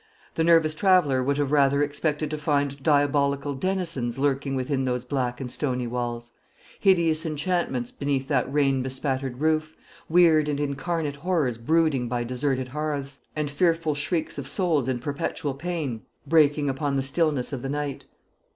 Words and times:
The 0.33 0.43
nervous 0.43 0.73
traveller 0.73 1.21
would 1.23 1.37
have 1.37 1.51
rather 1.51 1.83
expected 1.83 2.31
to 2.31 2.37
find 2.39 2.81
diabolical 2.81 3.53
denizens 3.53 4.17
lurking 4.17 4.55
within 4.55 4.83
those 4.85 5.05
black 5.05 5.39
and 5.39 5.51
stony 5.51 5.85
walls; 5.85 6.31
hideous 6.79 7.23
enchantments 7.23 7.91
beneath 7.91 8.27
that 8.27 8.51
rain 8.51 8.81
bespattered 8.81 9.37
roof; 9.41 9.75
weird 10.09 10.49
and 10.49 10.59
incarnate 10.59 11.17
horrors 11.17 11.59
brooding 11.59 12.07
by 12.09 12.23
deserted 12.23 12.69
hearths, 12.69 13.19
and 13.35 13.51
fearful 13.51 13.93
shrieks 13.93 14.39
of 14.39 14.47
souls 14.47 14.89
in 14.89 14.97
perpetual 14.97 15.53
pain 15.53 16.01
breaking 16.25 16.67
upon 16.67 16.93
the 16.95 17.03
stillness 17.03 17.53
of 17.53 17.61
the 17.61 17.69
night. 17.69 18.05